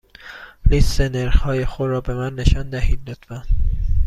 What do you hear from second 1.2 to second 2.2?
های خود را به